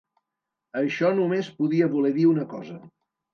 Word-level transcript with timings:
Això 0.79 1.11
només 1.19 1.51
podia 1.59 1.91
voler 1.93 2.13
dir 2.17 2.27
una 2.31 2.49
cosa 2.57 2.81